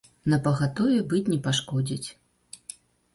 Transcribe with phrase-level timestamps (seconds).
[0.31, 2.09] Напагатове быць не пашкодзіць.